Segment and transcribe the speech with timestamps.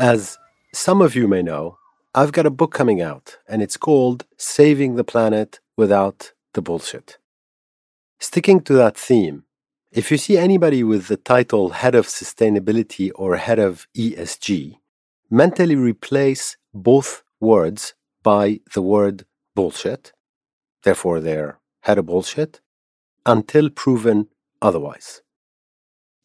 [0.00, 0.38] As
[0.72, 1.76] some of you may know,
[2.14, 7.18] I've got a book coming out, and it's called Saving the Planet Without the Bullshit.
[8.18, 9.44] Sticking to that theme,
[9.92, 14.78] if you see anybody with the title Head of Sustainability or Head of ESG,
[15.28, 20.14] mentally replace both words by the word bullshit.
[20.82, 22.62] Therefore, they're head of bullshit
[23.26, 24.28] until proven
[24.62, 25.20] otherwise.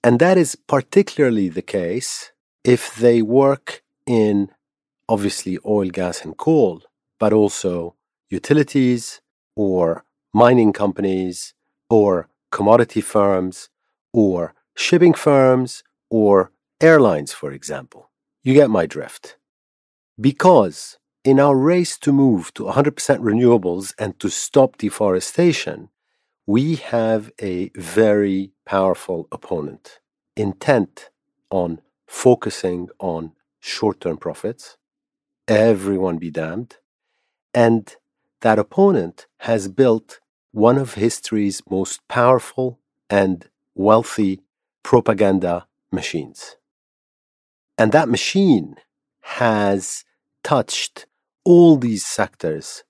[0.01, 2.31] And that is particularly the case
[2.65, 4.49] if they work in
[5.07, 6.81] obviously oil, gas, and coal,
[7.19, 7.95] but also
[8.29, 9.21] utilities
[9.55, 11.53] or mining companies
[11.89, 13.69] or commodity firms
[14.11, 16.51] or shipping firms or
[16.81, 18.09] airlines, for example.
[18.43, 19.37] You get my drift.
[20.19, 25.89] Because in our race to move to 100% renewables and to stop deforestation,
[26.47, 29.99] we have a very powerful opponent
[30.35, 31.09] intent
[31.49, 34.77] on focusing on short term profits,
[35.47, 36.77] everyone be damned.
[37.53, 37.95] And
[38.41, 40.19] that opponent has built
[40.51, 44.41] one of history's most powerful and wealthy
[44.83, 46.55] propaganda machines.
[47.77, 48.75] And that machine
[49.21, 50.05] has
[50.43, 51.07] touched
[51.43, 52.83] all these sectors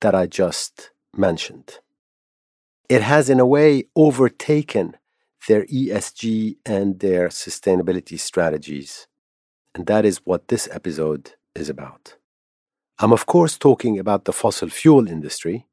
[0.00, 1.78] that I just mentioned.
[2.88, 4.96] It has, in a way, overtaken
[5.46, 9.06] their ESG and their sustainability strategies.
[9.74, 12.16] And that is what this episode is about.
[12.98, 15.66] I'm, of course, talking about the fossil fuel industry,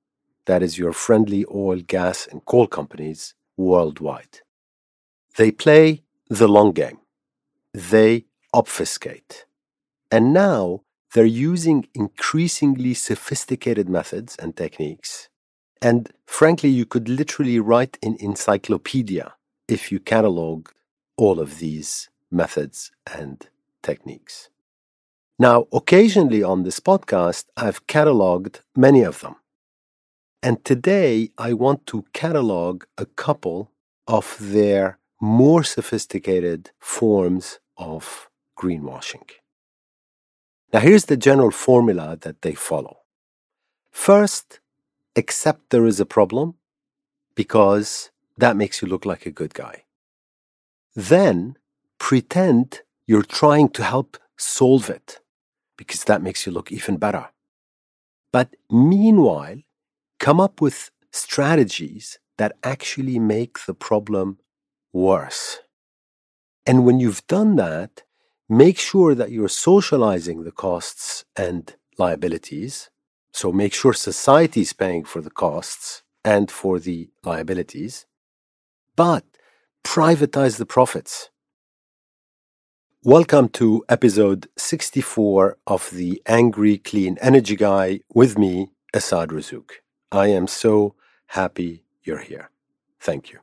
[0.46, 4.42] that is, your friendly oil, gas, and coal companies worldwide.
[5.38, 7.00] They play the long game,
[7.74, 9.46] they obfuscate.
[10.12, 10.82] And now
[11.14, 15.30] they're using increasingly sophisticated methods and techniques.
[15.82, 19.34] And frankly, you could literally write an encyclopedia
[19.68, 20.70] if you catalog
[21.18, 23.48] all of these methods and
[23.82, 24.50] techniques.
[25.40, 29.36] Now, occasionally on this podcast, I've cataloged many of them.
[30.42, 33.72] And today, I want to catalog a couple
[34.08, 39.30] of their more sophisticated forms of greenwashing.
[40.74, 42.98] Now, here's the general formula that they follow.
[43.92, 44.60] First,
[45.16, 46.56] accept there is a problem
[47.36, 49.84] because that makes you look like a good guy.
[50.96, 51.58] Then,
[52.00, 55.20] pretend you're trying to help solve it
[55.78, 57.30] because that makes you look even better.
[58.32, 59.58] But meanwhile,
[60.20, 64.40] come up with strategies that actually make the problem
[64.92, 65.60] worse.
[66.66, 68.04] And when you've done that,
[68.50, 72.90] make sure that you're socializing the costs and liabilities.
[73.34, 78.06] So make sure society is paying for the costs and for the liabilities,
[78.96, 79.26] but
[79.84, 81.30] privatize the profits.
[83.04, 89.72] Welcome to episode 64 of the Angry Clean Energy Guy with me, Assaad Razzouk.
[90.12, 90.96] I am so
[91.28, 92.52] happy you're here.
[93.00, 93.40] Thank you.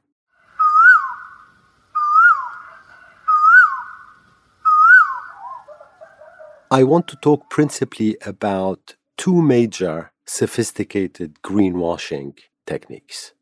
[6.71, 13.33] I want to talk principally about two major sophisticated greenwashing techniques,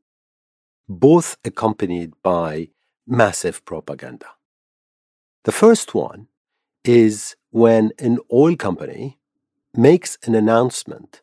[0.88, 2.68] both accompanied by
[3.06, 4.26] massive propaganda.
[5.44, 6.28] The first one
[6.84, 9.18] is when an oil company
[9.74, 11.22] makes an announcement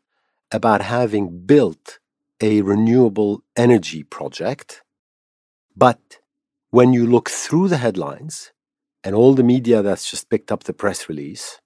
[0.51, 1.99] about having built
[2.41, 4.83] a renewable energy project,
[5.75, 6.19] but
[6.69, 8.51] when you look through the headlines
[9.03, 11.59] and all the media that's just picked up the press release,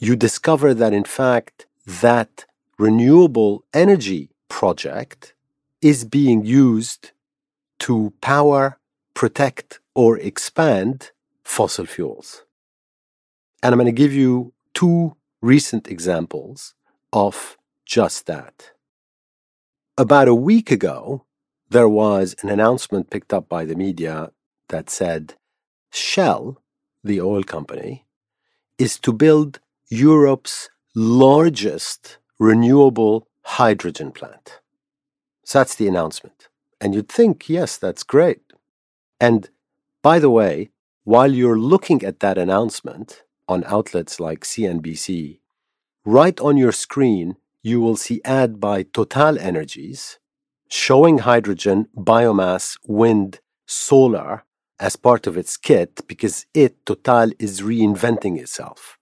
[0.00, 2.44] you discover that in fact that
[2.78, 5.34] renewable energy project
[5.80, 7.12] is being used
[7.80, 8.78] to power,
[9.14, 11.10] protect, or expand
[11.44, 12.44] fossil fuels.
[13.62, 16.74] And I'm going to give you two recent examples
[17.12, 18.70] of just that.
[19.96, 21.24] About a week ago,
[21.70, 24.30] there was an announcement picked up by the media
[24.68, 25.34] that said
[25.92, 26.60] Shell,
[27.02, 28.06] the oil company,
[28.78, 34.60] is to build Europe's largest renewable hydrogen plant.
[35.44, 36.48] So that's the announcement.
[36.84, 38.42] And you'd think, yes, that's great.
[39.18, 39.48] And
[40.02, 40.68] by the way,
[41.04, 45.38] while you're looking at that announcement on outlets like CNBC,
[46.04, 50.18] right on your screen, you will see ad by Total Energies
[50.68, 54.44] showing hydrogen, biomass, wind, solar
[54.78, 58.98] as part of its kit because it, Total, is reinventing itself.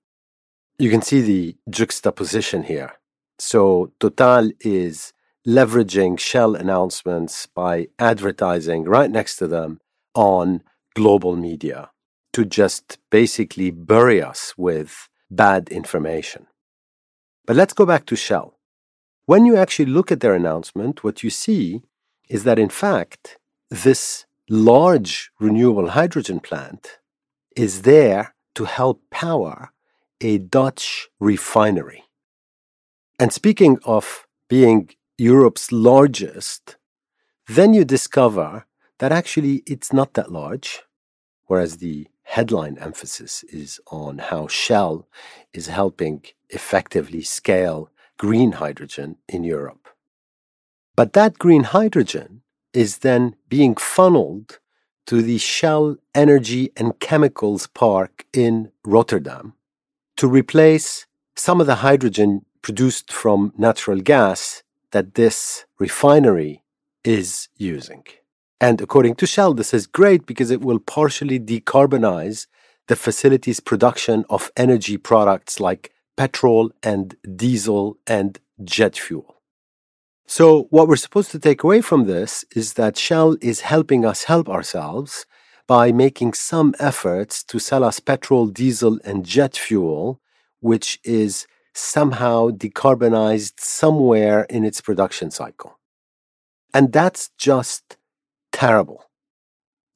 [0.79, 2.93] You can see the juxtaposition here.
[3.41, 5.13] So Total is
[5.47, 9.81] leveraging Shell announcements by advertising right next to them
[10.15, 10.63] on
[10.95, 11.91] global media
[12.33, 16.47] to just basically bury us with bad information.
[17.47, 18.59] But let's go back to Shell.
[19.27, 21.83] When you actually look at their announcement, what you see
[22.29, 23.39] is that in fact,
[23.71, 26.99] this large renewable hydrogen plant
[27.57, 29.73] is there to help power
[30.21, 32.05] a Dutch refinery.
[33.19, 34.91] And speaking of being
[35.23, 36.77] Europe's largest,
[37.47, 38.67] then you discover
[38.99, 40.83] that actually it's not that large,
[41.47, 45.07] whereas the headline emphasis is on how Shell
[45.53, 47.89] is helping effectively scale
[48.19, 49.89] green hydrogen in Europe.
[50.97, 52.43] But that green hydrogen
[52.73, 54.59] is then being funneled
[55.07, 59.55] to the Shell Energy and Chemicals Park in Rotterdam
[60.17, 66.63] to replace some of the hydrogen produced from natural gas that this refinery
[67.05, 68.05] is using.
[68.61, 72.47] And according to Shell, this is great because it will partially decarbonize
[72.87, 79.37] the facility's production of energy products like petrol and diesel and jet fuel.
[80.27, 84.25] So, what we're supposed to take away from this is that Shell is helping us
[84.25, 85.27] help ourselves
[85.67, 90.21] by making some efforts to sell us petrol, diesel, and jet fuel,
[90.61, 95.79] which is somehow decarbonized somewhere in its production cycle.
[96.75, 97.97] And that's just
[98.51, 99.05] terrible.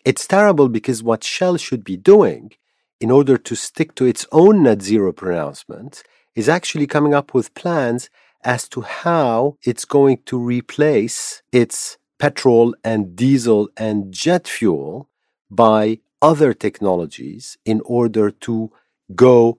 [0.05, 2.52] It's terrible because what Shell should be doing
[3.00, 6.02] in order to stick to its own net zero pronouncement
[6.34, 8.08] is actually coming up with plans
[8.44, 15.08] as to how it's going to replace its petrol and diesel and jet fuel
[15.50, 18.70] by other technologies in order to
[19.14, 19.58] go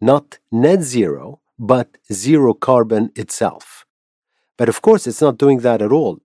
[0.00, 3.84] not net zero, but zero carbon itself.
[4.56, 6.18] But of course, it's not doing that at all.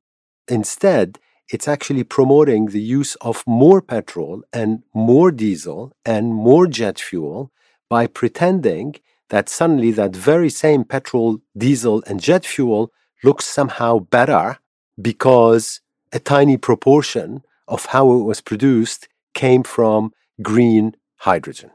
[0.47, 1.19] Instead,
[1.49, 7.51] it's actually promoting the use of more petrol and more diesel and more jet fuel
[7.89, 8.95] by pretending
[9.29, 12.91] that suddenly that very same petrol, diesel, and jet fuel
[13.23, 14.57] looks somehow better
[15.01, 15.81] because
[16.11, 21.71] a tiny proportion of how it was produced came from green hydrogen.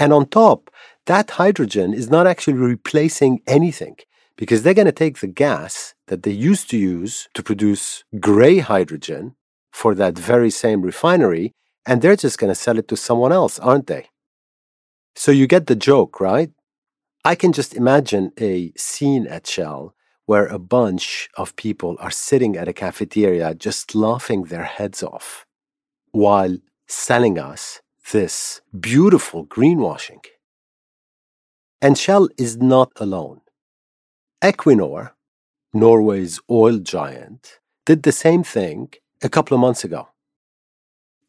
[0.00, 0.70] And on top,
[1.04, 3.96] that hydrogen is not actually replacing anything
[4.36, 8.58] because they're going to take the gas that they used to use to produce gray
[8.58, 9.36] hydrogen
[9.70, 11.52] for that very same refinery
[11.84, 14.08] and they're just going to sell it to someone else, aren't they?
[15.14, 16.50] So you get the joke, right?
[17.22, 19.94] I can just imagine a scene at Shell
[20.24, 25.44] where a bunch of people are sitting at a cafeteria just laughing their heads off
[26.12, 26.56] while
[26.88, 27.82] selling us
[28.12, 30.24] this beautiful greenwashing.
[31.82, 33.40] And Shell is not alone.
[34.42, 35.12] Equinor,
[35.72, 38.92] Norway's oil giant, did the same thing
[39.22, 40.08] a couple of months ago.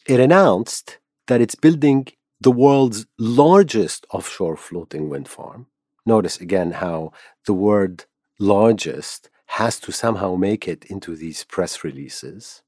[0.08, 0.98] It announced
[1.28, 2.08] that it's building
[2.40, 5.68] the world's largest offshore floating wind farm.
[6.06, 7.12] Notice again how
[7.46, 8.06] the word
[8.40, 12.64] largest has to somehow make it into these press releases.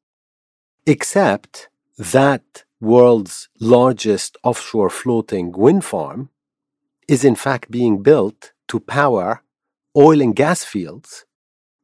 [0.85, 6.29] Except that world's largest offshore floating wind farm
[7.07, 9.41] is in fact being built to power
[9.95, 11.25] oil and gas fields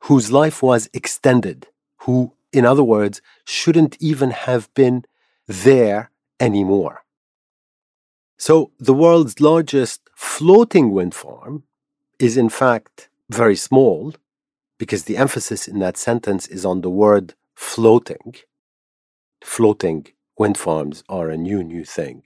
[0.03, 1.67] whose life was extended,
[1.99, 5.03] who, in other words, shouldn't even have been
[5.47, 7.03] there anymore.
[8.37, 11.63] So, the world's largest floating wind farm
[12.19, 14.13] is in fact very small
[14.77, 18.35] because the emphasis in that sentence is on the word floating.
[19.43, 22.23] Floating wind farms are a new, new thing.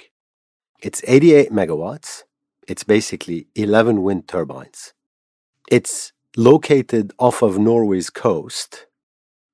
[0.82, 2.24] It's 88 megawatts.
[2.68, 4.94] It's basically 11 wind turbines.
[5.70, 8.88] It's located off of Norway's coast.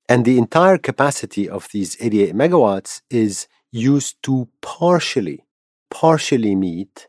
[0.07, 5.43] And the entire capacity of these 88 megawatts is used to partially
[5.89, 7.07] partially meet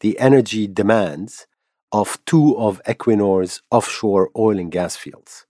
[0.00, 1.46] the energy demands
[1.92, 5.46] of two of Equinor's offshore oil and gas fields.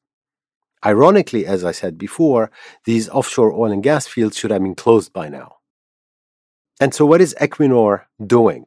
[0.85, 2.51] Ironically, as I said before,
[2.85, 5.57] these offshore oil and gas fields should have been closed by now.
[6.81, 8.67] And so, what is Equinor doing?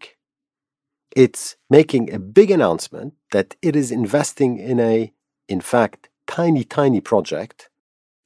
[1.15, 5.11] It's making a big announcement that it is investing in a,
[5.47, 7.69] in fact, tiny, tiny project,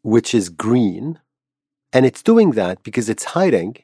[0.02, 1.20] which is green.
[1.94, 3.78] And it's doing that because it's hiding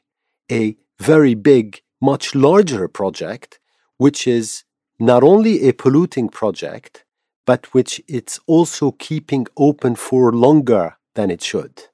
[0.52, 3.58] a very big much larger project,
[3.96, 4.64] which is
[4.98, 7.03] not only a polluting project,
[7.46, 11.84] but which it's also keeping open for longer than it should.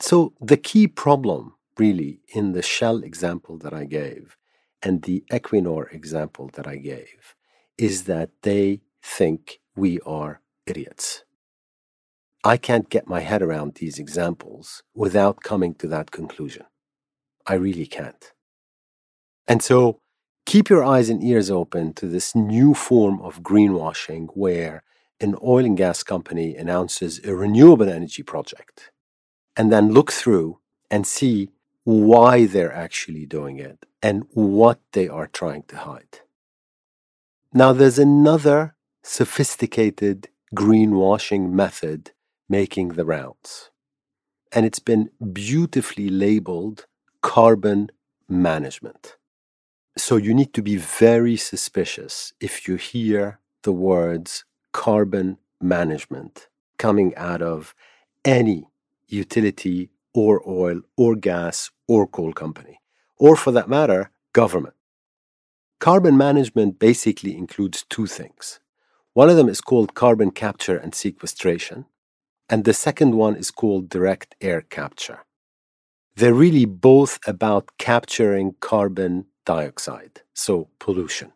[0.00, 4.36] So, the key problem, really, in the Shell example that I gave
[4.82, 7.34] and the Equinor example that I gave
[7.78, 11.24] is that they think we are idiots.
[12.44, 16.66] I can't get my head around these examples without coming to that conclusion.
[17.46, 18.32] I really can't.
[19.48, 20.00] And so
[20.46, 24.82] keep your eyes and ears open to this new form of greenwashing where
[25.20, 28.90] an oil and gas company announces a renewable energy project
[29.56, 30.58] and then look through
[30.90, 31.50] and see
[31.84, 36.20] why they're actually doing it and what they are trying to hide.
[37.52, 42.12] Now, there's another sophisticated greenwashing method
[42.48, 43.70] making the rounds,
[44.52, 46.86] and it's been beautifully labeled
[47.22, 47.90] carbon
[48.28, 49.16] management.
[49.96, 56.48] So you need to be very suspicious if you hear the words carbon management
[56.78, 57.74] coming out of
[58.24, 58.66] any
[59.06, 62.80] utility or oil or gas or coal company,
[63.18, 64.74] or for that matter, government.
[65.78, 68.58] Carbon management basically includes two things.
[69.12, 71.86] One of them is called carbon capture and sequestration,
[72.48, 75.20] and the second one is called direct air capture.
[76.16, 81.32] They're really both about capturing carbon dioxide, so pollution.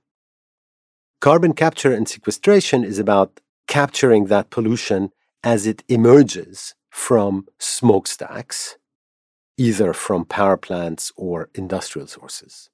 [1.21, 5.11] Carbon capture and sequestration is about capturing that pollution
[5.43, 8.77] as it emerges from smokestacks,
[9.57, 12.71] either from power plants or industrial sources.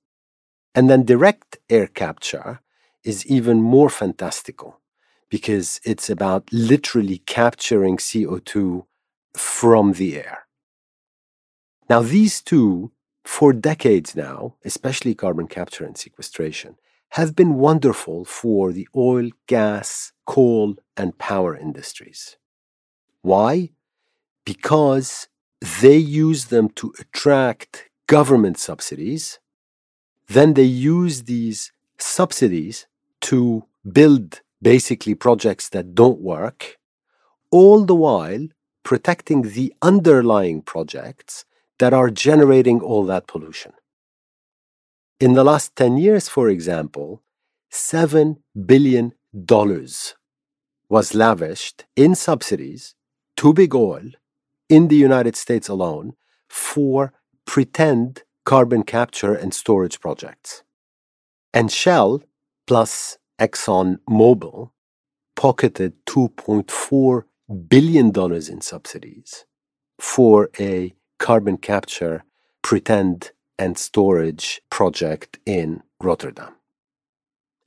[0.74, 2.60] And then direct air capture
[3.02, 4.80] is even more fantastical
[5.28, 8.84] because it's about literally capturing CO2
[9.34, 10.46] from the air.
[11.88, 12.92] Now, these two
[13.24, 16.76] for decades now, especially carbon capture and sequestration,
[17.10, 22.36] have been wonderful for the oil, gas, coal, and power industries.
[23.22, 23.70] Why?
[24.44, 25.28] Because
[25.80, 29.38] they use them to attract government subsidies.
[30.28, 32.86] Then they use these subsidies
[33.22, 36.78] to build basically projects that don't work,
[37.50, 38.48] all the while
[38.82, 41.46] protecting the underlying projects
[41.78, 43.72] that are generating all that pollution.
[45.20, 47.22] In the last 10 years, for example,
[47.72, 49.12] $7 billion
[50.88, 52.94] was lavished in subsidies
[53.36, 54.10] to big oil
[54.68, 56.14] in the United States alone
[56.48, 57.12] for
[57.46, 60.62] pretend carbon capture and storage projects.
[61.52, 62.22] And Shell
[62.66, 64.70] plus Exxon Mobil
[65.36, 67.24] pocketed $2.4
[67.68, 68.12] billion
[68.50, 69.44] in subsidies
[69.98, 72.24] for a carbon capture,
[72.62, 76.54] pretend, and storage project in Rotterdam.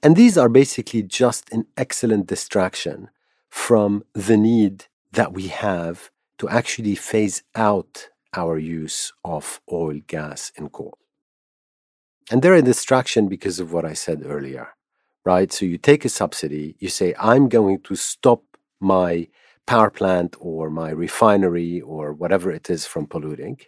[0.04, 3.10] And these are basically just an excellent distraction
[3.50, 10.52] from the need that we have to actually phase out our use of oil, gas,
[10.56, 10.98] and coal.
[12.30, 14.70] And they're a distraction because of what I said earlier,
[15.26, 15.52] right?
[15.52, 18.44] So you take a subsidy, you say, I'm going to stop
[18.80, 19.28] my
[19.68, 23.60] power plant or my refinery or whatever it is from polluting.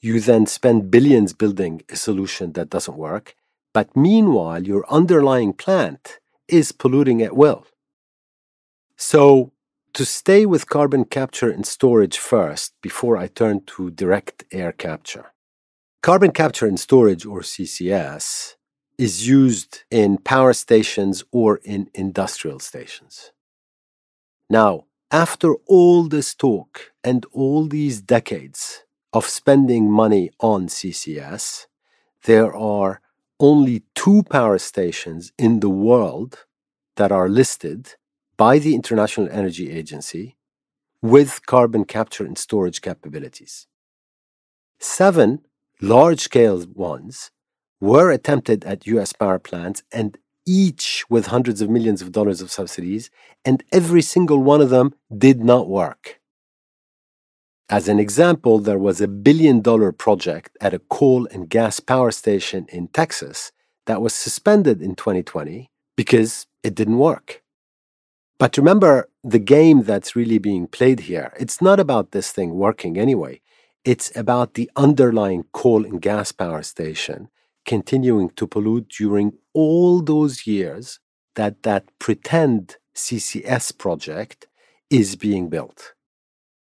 [0.00, 3.34] You then spend billions building a solution that doesn't work.
[3.74, 7.66] But meanwhile, your underlying plant is polluting at will.
[8.96, 9.52] So,
[9.94, 15.32] to stay with carbon capture and storage first before I turn to direct air capture.
[16.02, 18.54] Carbon capture and storage, or CCS,
[18.96, 23.32] is used in power stations or in industrial stations.
[24.48, 31.66] Now, after all this talk and all these decades of spending money on CCS,
[32.24, 33.00] there are
[33.40, 36.44] only two power stations in the world
[36.96, 37.94] that are listed
[38.36, 40.36] by the International Energy Agency
[41.00, 43.66] with carbon capture and storage capabilities.
[44.78, 45.40] Seven
[45.80, 47.30] large scale ones
[47.80, 50.18] were attempted at US power plants and
[50.48, 53.10] each with hundreds of millions of dollars of subsidies,
[53.44, 56.20] and every single one of them did not work.
[57.70, 62.10] As an example, there was a billion dollar project at a coal and gas power
[62.10, 63.52] station in Texas
[63.86, 67.42] that was suspended in 2020 because it didn't work.
[68.38, 71.32] But remember the game that's really being played here.
[71.38, 73.42] It's not about this thing working anyway.
[73.84, 77.28] It's about the underlying coal and gas power station
[77.68, 81.00] continuing to pollute during all those years
[81.36, 84.48] that that pretend CCS project
[84.90, 85.92] is being built.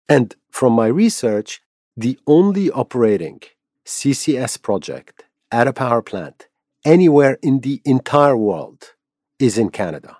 [0.08, 1.60] And from my research,
[1.96, 3.40] the only operating
[3.86, 6.48] CCS project at a power plant
[6.84, 8.94] anywhere in the entire world
[9.38, 10.18] is in Canada.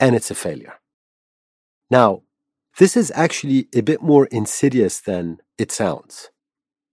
[0.00, 0.76] And it's a failure.
[1.90, 2.22] Now,
[2.78, 6.30] this is actually a bit more insidious than it sounds.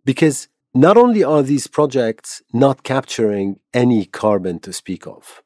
[0.03, 5.41] Because not only are these projects not capturing any carbon to speak of,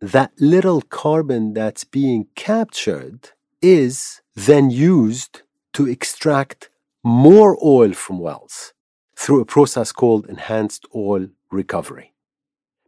[0.00, 3.30] that little carbon that's being captured
[3.62, 5.42] is then used
[5.72, 6.70] to extract
[7.04, 8.74] more oil from wells
[9.16, 12.08] through a process called enhanced oil recovery.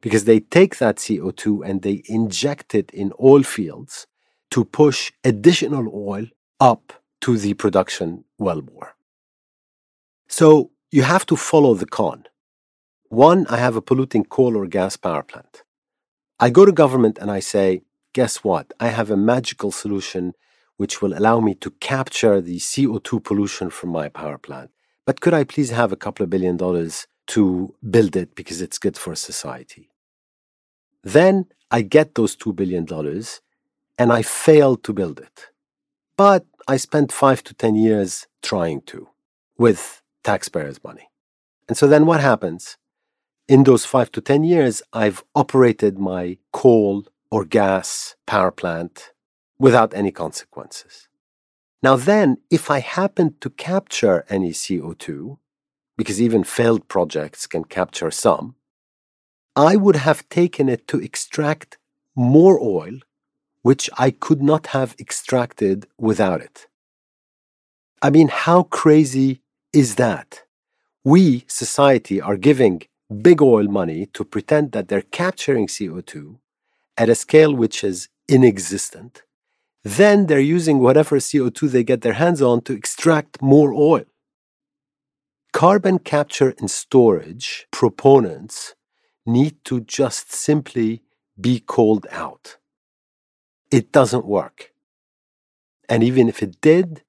[0.01, 4.07] because they take that CO2 and they inject it in oil fields
[4.51, 6.27] to push additional oil
[6.61, 6.93] up
[7.23, 8.91] to the production wellbore.
[10.29, 12.25] So you have to follow the con.
[13.09, 15.65] One, I have a polluting coal or gas power plant.
[16.39, 17.83] I go to government and I say,
[18.13, 18.73] guess what?
[18.79, 20.35] I have a magical solution
[20.77, 24.71] which will allow me to capture the CO2 pollution from my power plant.
[25.05, 28.79] But could I please have a couple of billion dollars to build it because it's
[28.79, 29.91] good for society?
[31.03, 32.87] Then I get those $2 billion
[33.99, 35.49] and I fail to build it.
[36.17, 39.09] But I spent five to 10 years trying to
[39.59, 41.09] with taxpayers' money.
[41.69, 42.77] And so then what happens?
[43.47, 49.13] In those five to 10 years, I've operated my coal or gas power plant
[49.59, 51.09] without any consequences.
[51.83, 55.37] Now, then, if I happen to capture any CO2,
[55.99, 58.55] because even failed projects can capture some,
[59.55, 61.77] I would have taken it to extract
[62.17, 63.01] more oil,
[63.63, 66.67] which I could not have extracted without it.
[68.01, 69.44] I mean, how crazy
[69.75, 70.45] is that?
[71.05, 72.83] We, society, are giving
[73.23, 76.39] big oil money to pretend that they're capturing CO2
[76.97, 79.23] at a scale which is inexistent
[79.85, 84.05] then they're using whatever CO2 they get their hands on to extract more oil.
[85.53, 88.75] Carbon capture and storage proponents
[89.27, 91.03] need to just simply
[91.39, 92.57] be called out.
[93.71, 94.73] It doesn't work.
[95.89, 97.03] And even if it did,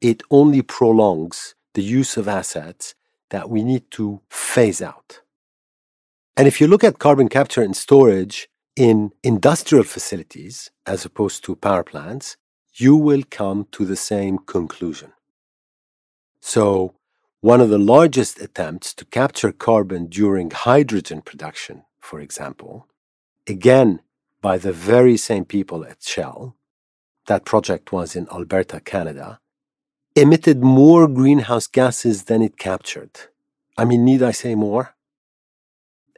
[0.00, 2.94] it only prolongs the use of assets
[3.30, 5.20] that we need to phase out.
[6.36, 11.56] And if you look at carbon capture and storage in industrial facilities, as opposed to
[11.56, 12.36] power plants,
[12.74, 15.12] you will come to the same conclusion.
[16.40, 16.94] So,
[17.40, 22.86] one of the largest attempts to capture carbon during hydrogen production, for example,
[23.46, 24.00] again
[24.40, 26.56] by the very same people at Shell,
[27.26, 29.40] that project was in Alberta, Canada,
[30.14, 33.10] emitted more greenhouse gases than it captured.
[33.78, 34.94] I mean, need I say more?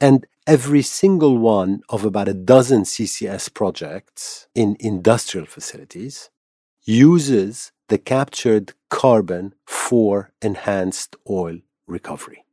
[0.01, 6.31] And every single one of about a dozen CCS projects in industrial facilities
[6.85, 12.45] uses the captured carbon for enhanced oil recovery.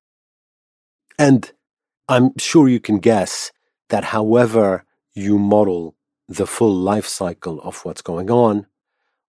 [1.18, 1.52] And
[2.08, 3.52] I'm sure you can guess
[3.90, 5.96] that however you model
[6.28, 8.68] the full life cycle of what's going on,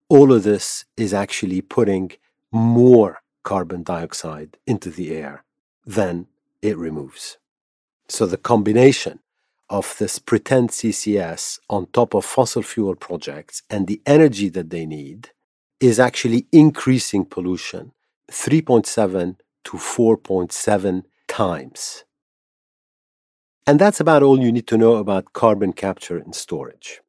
[0.09, 2.11] all of this is actually putting
[2.51, 5.43] more carbon dioxide into the air
[5.85, 6.27] than
[6.61, 7.37] it removes.
[8.07, 9.19] So the combination
[9.69, 14.85] of this pretend CCS on top of fossil fuel projects and the energy that they
[14.87, 15.29] need
[15.79, 17.93] is actually increasing pollution
[18.31, 22.03] 3.7 to 4.7 times.
[23.67, 27.01] And that's about all you need to know about carbon capture and storage.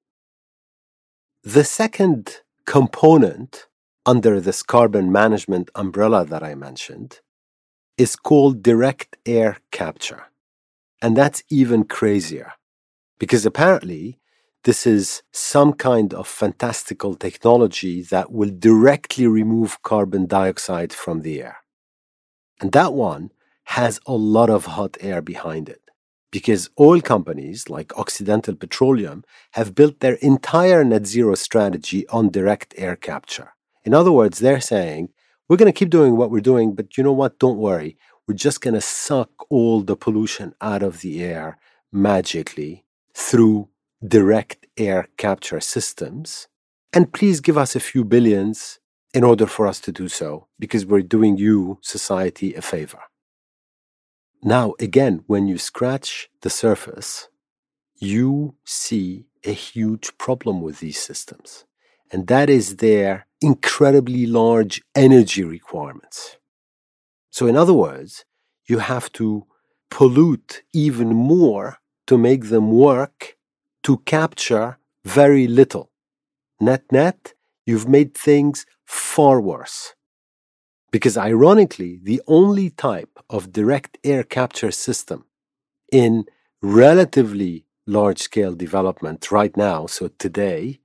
[1.43, 3.67] The second component
[4.07, 7.21] under this carbon management umbrella that I mentioned
[7.97, 10.25] is called direct air capture.
[11.03, 12.53] And that's even crazier
[13.19, 14.19] because apparently
[14.65, 21.43] this is some kind of fantastical technology that will directly remove carbon dioxide from the
[21.43, 21.59] air.
[22.61, 23.31] And that one
[23.65, 25.90] has a lot of hot air behind it
[26.31, 32.75] because oil companies like Occidental Petroleum have built their entire net zero strategy on direct
[32.77, 33.55] air capture.
[33.85, 35.09] In other words, they're saying,
[35.49, 37.39] we're going to keep doing what we're doing, but you know what?
[37.39, 37.97] Don't worry
[38.31, 41.59] we're just going to suck all the pollution out of the air
[41.91, 43.69] magically through
[44.07, 46.47] direct air capture systems.
[46.93, 48.79] And please give us a few billions
[49.13, 53.01] in order for us to do so, because we're doing you, society, a favor.
[54.43, 57.29] Now, again, when you scratch the surface,
[57.99, 61.67] you see a huge problem with these systems,
[62.11, 66.39] and that is their incredibly large energy requirements.
[67.31, 68.25] So, in other words,
[68.67, 69.47] you have to
[69.91, 73.37] pollute even more to make them work
[73.83, 75.91] to capture very little.
[76.61, 77.35] Net net,
[77.67, 79.95] you've made things far worse.
[80.91, 85.25] Because ironically, the only type of direct air capture system
[85.93, 86.25] in
[86.63, 90.81] relatively large scale development right now, so today,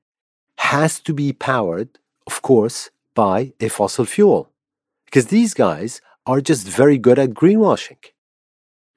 [0.59, 4.51] has to be powered, of course, by a fossil fuel.
[5.05, 8.03] Because these guys are just very good at greenwashing.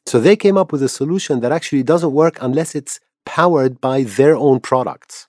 [0.07, 4.03] So they came up with a solution that actually doesn't work unless it's powered by
[4.03, 5.29] their own products.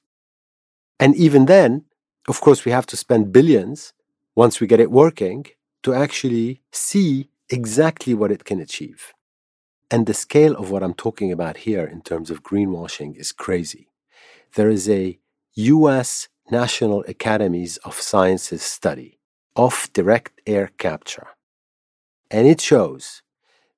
[1.00, 1.86] And even then,
[2.28, 3.94] of course, we have to spend billions
[4.36, 5.46] once we get it working
[5.84, 9.14] to actually see exactly what it can achieve.
[9.92, 13.88] And the scale of what I'm talking about here in terms of greenwashing is crazy.
[14.56, 15.20] There is a
[15.56, 19.20] US National Academies of Sciences study
[19.56, 21.28] of direct air capture.
[22.32, 23.24] And it shows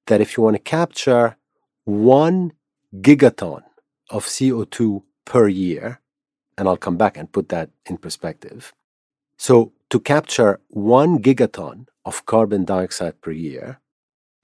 [0.08, 1.38] that if you want to capture
[1.86, 2.54] one
[2.96, 3.64] gigaton
[4.10, 6.02] of CO2 per year,
[6.58, 8.74] and I'll come back and put that in perspective.
[9.38, 13.82] So, to capture one gigaton of carbon dioxide per year,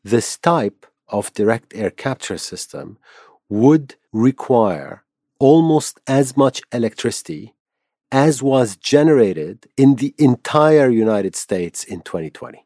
[0.03, 2.97] this type of direct air capture system
[3.49, 5.03] would require
[5.39, 7.55] almost as much electricity
[8.11, 12.65] as was generated in the entire United States in 2020.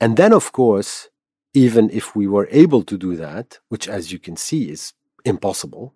[0.00, 1.08] And then, of course,
[1.54, 4.92] even if we were able to do that, which as you can see is
[5.24, 5.94] impossible,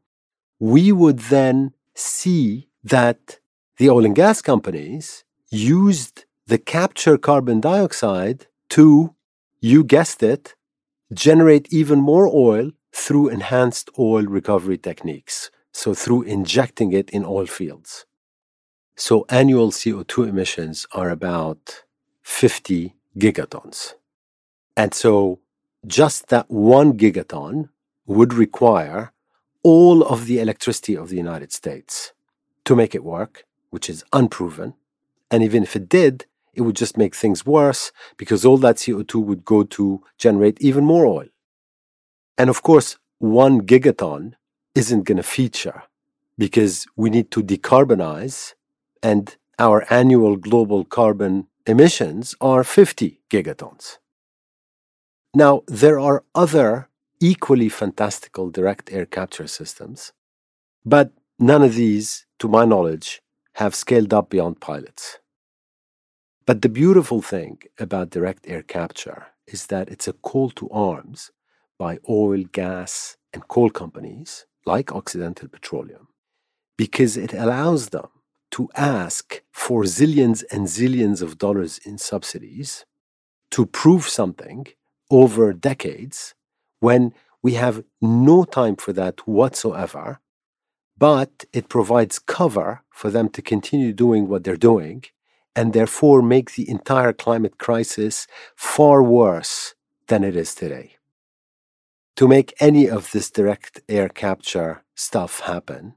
[0.58, 3.38] we would then see that
[3.76, 9.14] the oil and gas companies used the capture carbon dioxide to,
[9.60, 10.54] you guessed it,
[11.12, 15.50] generate even more oil through enhanced oil recovery techniques.
[15.74, 18.04] So, through injecting it in oil fields.
[18.94, 21.84] So, annual CO2 emissions are about
[22.22, 23.94] 50 gigatons.
[24.76, 25.40] And so,
[25.86, 27.70] just that one gigaton
[28.06, 29.12] would require
[29.62, 32.12] all of the electricity of the United States
[32.64, 34.74] to make it work, which is unproven.
[35.32, 39.24] And even if it did, it would just make things worse because all that CO2
[39.24, 41.28] would go to generate even more oil.
[42.36, 44.34] And of course, one gigaton
[44.74, 45.84] isn't going to feature
[46.36, 48.54] because we need to decarbonize,
[49.02, 53.98] and our annual global carbon emissions are 50 gigatons.
[55.34, 56.88] Now, there are other
[57.20, 60.12] equally fantastical direct air capture systems,
[60.84, 63.22] but none of these, to my knowledge,
[63.54, 65.18] have scaled up beyond pilots.
[66.44, 71.30] But the beautiful thing about direct air capture is that it's a call to arms
[71.78, 76.08] by oil, gas, and coal companies like Occidental Petroleum
[76.76, 78.08] because it allows them
[78.52, 82.84] to ask for zillions and zillions of dollars in subsidies
[83.50, 84.66] to prove something
[85.10, 86.34] over decades
[86.80, 90.20] when we have no time for that whatsoever,
[90.98, 95.04] but it provides cover for them to continue doing what they're doing
[95.54, 99.74] and therefore make the entire climate crisis far worse
[100.08, 100.96] than it is today.
[102.16, 105.94] To make any of this direct air capture stuff happen,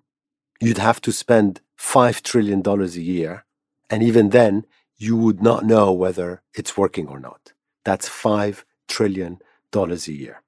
[0.61, 3.45] you'd have to spend $5 trillion a year.
[3.89, 4.65] And even then,
[4.97, 7.53] you would not know whether it's working or not.
[7.83, 9.39] That's $5 trillion
[9.73, 10.41] a year.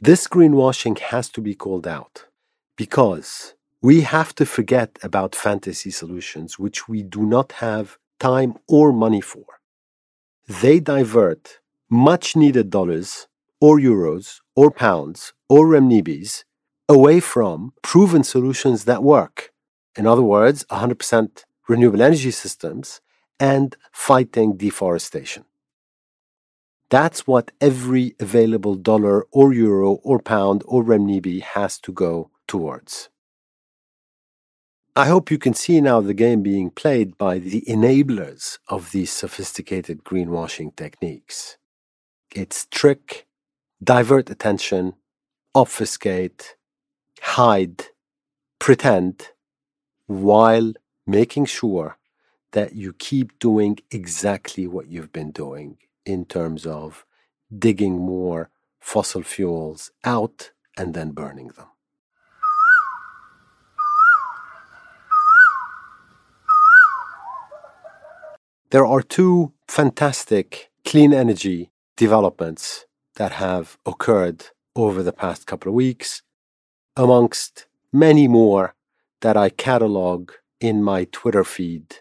[0.00, 2.26] This greenwashing has to be called out
[2.76, 8.92] because we have to forget about fantasy solutions which we do not have time or
[8.92, 9.44] money for.
[10.48, 11.58] They divert
[11.90, 13.26] much needed dollars
[13.60, 16.44] or euros or pounds or renminbis
[16.88, 19.52] away from proven solutions that work.
[19.96, 23.00] In other words, 100% renewable energy systems
[23.40, 25.44] and fighting deforestation.
[26.90, 33.08] That's what every available dollar or euro or pound or renminbi has to go towards.
[34.94, 39.10] I hope you can see now the game being played by the enablers of these
[39.10, 41.56] sophisticated greenwashing techniques.
[42.34, 43.26] It's trick,
[43.82, 44.92] divert attention,
[45.54, 46.56] obfuscate,
[47.22, 47.86] hide,
[48.58, 49.28] pretend,
[50.08, 50.74] while
[51.06, 51.96] making sure
[52.52, 57.06] that you keep doing exactly what you've been doing in terms of
[57.58, 61.71] digging more fossil fuels out and then burning them.
[68.72, 75.74] There are two fantastic clean energy developments that have occurred over the past couple of
[75.74, 76.22] weeks
[76.96, 78.74] amongst many more
[79.20, 81.96] that I catalog in my Twitter feed,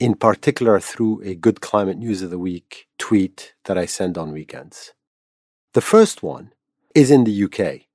[0.00, 4.32] in particular through a Good Climate News of the Week tweet that I send on
[4.32, 4.94] weekends.
[5.72, 6.52] The first one
[6.96, 7.86] is in the UK.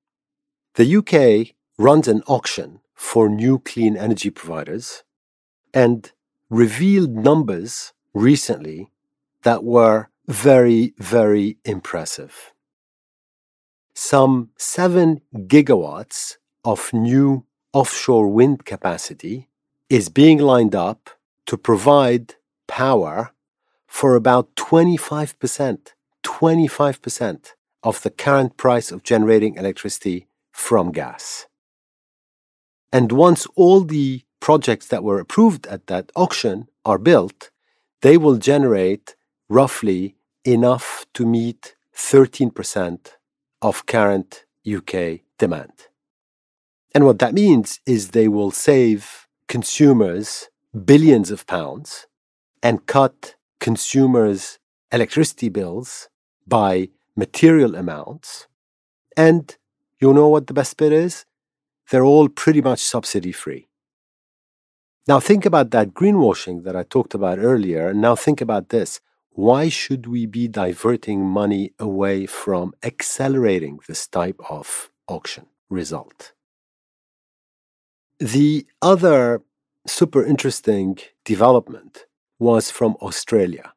[0.76, 5.04] The UK runs an auction for new clean energy providers
[5.74, 6.10] and
[6.50, 8.90] revealed numbers recently
[9.44, 12.54] that were very, very impressive
[13.94, 19.50] some 7 gigawatts of new offshore wind capacity
[19.90, 21.10] is being lined up
[21.46, 22.36] to provide
[22.68, 23.32] power
[23.88, 27.52] for about 25%, 25%
[27.84, 31.46] of the current price of generating electricity from gas.
[32.92, 37.52] And once all the projects that were approved at that auction are built,
[38.04, 39.16] they will generate
[39.48, 43.14] roughly enough to meet 13%
[43.62, 45.88] of current UK demand.
[46.94, 50.50] And what that means is they will save consumers
[50.86, 52.08] billions of pounds
[52.62, 54.60] and cut consumers'
[54.92, 56.10] electricity bills
[56.46, 58.48] by material amounts.
[59.16, 59.56] And
[60.00, 61.26] you know what the best bit is?
[61.90, 63.68] They're all pretty much subsidy free.
[65.06, 67.90] Now, think about that greenwashing that I talked about earlier.
[67.90, 69.02] And now, think about this.
[69.32, 76.32] Why should we be diverting money away from accelerating this type of auction result?
[78.20, 79.42] The other
[79.86, 82.06] super interesting development
[82.40, 83.74] was from Australia.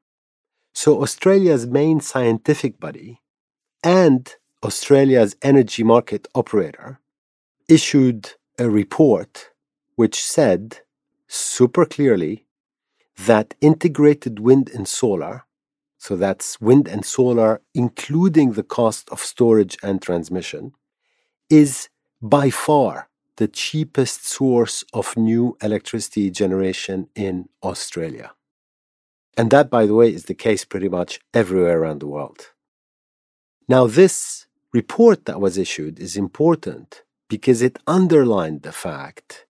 [0.74, 3.20] So, Australia's main scientific body
[3.82, 7.00] and Australia's energy market operator
[7.68, 9.50] issued a report
[9.96, 10.80] which said
[11.28, 12.46] super clearly
[13.18, 15.44] that integrated wind and solar,
[15.98, 20.72] so that's wind and solar, including the cost of storage and transmission,
[21.48, 21.88] is
[22.20, 28.32] by far the cheapest source of new electricity generation in Australia.
[29.36, 32.52] And that, by the way, is the case pretty much everywhere around the world.
[33.68, 39.45] Now, this report that was issued is important because it underlined the fact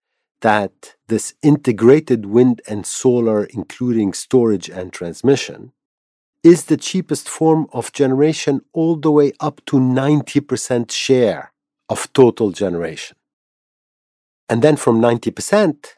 [0.47, 5.73] that this integrated wind and solar, including storage and transmission,
[6.45, 11.53] is the cheapest form of generation all the way up to 90% share
[11.89, 13.17] of total generation.
[14.49, 15.97] And then from 90%,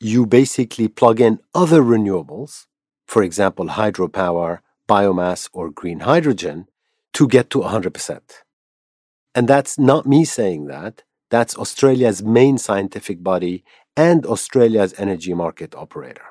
[0.00, 2.66] you basically plug in other renewables,
[3.06, 6.66] for example, hydropower, biomass, or green hydrogen,
[7.12, 8.20] to get to 100%.
[9.36, 11.04] And that's not me saying that.
[11.30, 13.64] That's Australia's main scientific body
[13.96, 16.26] and Australia's energy market operator.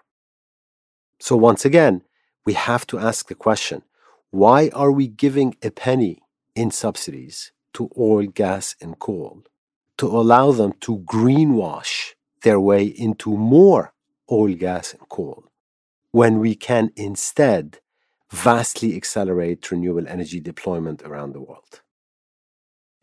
[1.19, 2.03] So, once again,
[2.45, 3.83] we have to ask the question
[4.31, 6.21] why are we giving a penny
[6.55, 9.43] in subsidies to oil, gas, and coal
[9.97, 13.93] to allow them to greenwash their way into more
[14.31, 15.45] oil, gas, and coal
[16.11, 17.79] when we can instead
[18.31, 21.81] vastly accelerate renewable energy deployment around the world?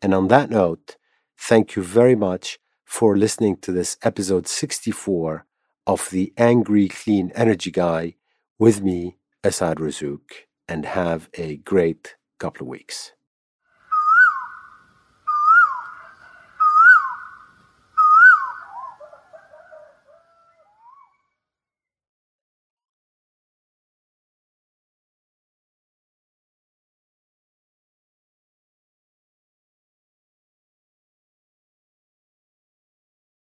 [0.02, 0.96] And on that note,
[1.42, 2.58] Thank you very much
[2.90, 5.46] for listening to this episode 64
[5.86, 8.16] of the Angry Clean Energy Guy
[8.58, 13.12] with me, Assaad Razzouk, and have a great couple of weeks.